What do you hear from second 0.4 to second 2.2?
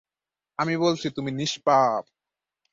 আমি বলছি, তুমি নিষ্পাপ।